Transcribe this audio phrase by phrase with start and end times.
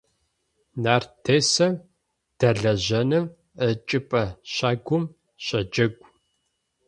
[0.83, 1.73] Нарт десэм
[2.39, 3.25] дэлэжьэным
[3.67, 5.03] ычӀыпӀэ щагум
[5.45, 6.07] щэджэгу.